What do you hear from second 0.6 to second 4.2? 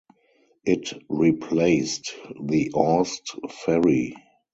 It replaced the Aust ferry.